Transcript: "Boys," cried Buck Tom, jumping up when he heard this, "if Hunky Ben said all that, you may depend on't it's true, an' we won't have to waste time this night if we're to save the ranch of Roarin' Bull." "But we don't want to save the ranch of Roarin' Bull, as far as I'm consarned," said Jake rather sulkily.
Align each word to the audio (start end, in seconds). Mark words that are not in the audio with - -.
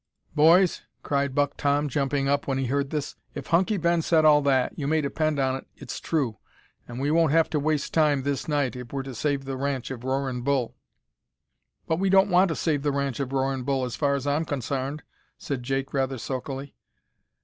"Boys," 0.33 0.81
cried 1.03 1.35
Buck 1.35 1.55
Tom, 1.57 1.87
jumping 1.87 2.27
up 2.27 2.47
when 2.47 2.57
he 2.57 2.65
heard 2.65 2.89
this, 2.89 3.13
"if 3.35 3.45
Hunky 3.45 3.77
Ben 3.77 4.01
said 4.01 4.25
all 4.25 4.41
that, 4.41 4.73
you 4.75 4.87
may 4.87 4.99
depend 4.99 5.37
on't 5.37 5.67
it's 5.75 5.99
true, 5.99 6.39
an' 6.87 6.97
we 6.97 7.11
won't 7.11 7.31
have 7.33 7.51
to 7.51 7.59
waste 7.59 7.93
time 7.93 8.23
this 8.23 8.47
night 8.47 8.75
if 8.75 8.91
we're 8.91 9.03
to 9.03 9.13
save 9.13 9.45
the 9.45 9.55
ranch 9.57 9.91
of 9.91 10.03
Roarin' 10.03 10.41
Bull." 10.41 10.75
"But 11.85 11.99
we 11.99 12.09
don't 12.09 12.31
want 12.31 12.49
to 12.49 12.55
save 12.55 12.81
the 12.81 12.91
ranch 12.91 13.19
of 13.19 13.31
Roarin' 13.31 13.61
Bull, 13.61 13.85
as 13.85 13.95
far 13.95 14.15
as 14.15 14.25
I'm 14.25 14.43
consarned," 14.43 15.03
said 15.37 15.61
Jake 15.61 15.93
rather 15.93 16.17
sulkily. 16.17 16.75